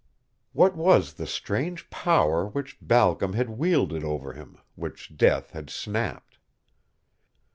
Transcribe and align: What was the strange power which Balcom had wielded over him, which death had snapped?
What 0.53 0.75
was 0.75 1.13
the 1.13 1.27
strange 1.27 1.87
power 1.91 2.47
which 2.47 2.79
Balcom 2.81 3.33
had 3.33 3.51
wielded 3.51 4.03
over 4.03 4.33
him, 4.33 4.57
which 4.73 5.15
death 5.15 5.51
had 5.51 5.69
snapped? 5.69 6.39